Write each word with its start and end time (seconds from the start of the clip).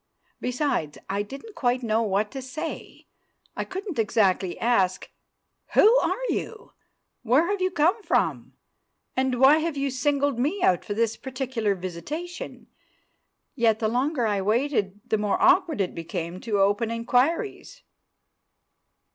Besides, 0.39 0.97
I 1.11 1.21
didn't 1.21 1.53
quite 1.53 1.83
know 1.83 2.01
what 2.01 2.31
to 2.31 2.41
say. 2.41 3.05
I 3.55 3.63
couldn't 3.63 3.99
exactly 3.99 4.57
ask, 4.59 5.11
"Who 5.75 5.95
are 5.97 6.23
you? 6.29 6.71
where 7.21 7.45
have 7.51 7.61
you 7.61 7.69
come 7.69 8.01
from? 8.01 8.53
and 9.15 9.39
why 9.39 9.59
have 9.59 9.77
you 9.77 9.91
singled 9.91 10.39
me 10.39 10.63
out 10.63 10.83
for 10.83 10.95
this 10.95 11.17
particular 11.17 11.75
visitation?" 11.75 12.65
Yet 13.53 13.77
the 13.77 13.87
longer 13.87 14.25
I 14.25 14.41
waited, 14.41 15.01
the 15.05 15.19
more 15.19 15.39
awkward 15.39 15.79
it 15.79 15.93
became 15.93 16.39
to 16.41 16.57
open 16.59 16.89
inquiries. 16.89 17.83